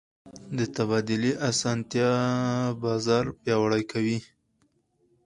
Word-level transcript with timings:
د 0.57 0.59
تبادلې 0.75 1.31
اسانتیا 1.49 2.11
بازار 2.83 3.25
پیاوړی 3.41 3.83
کوي. 3.91 4.19